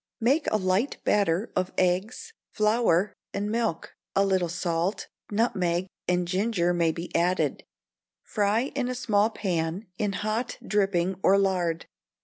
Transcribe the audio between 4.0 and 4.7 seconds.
a little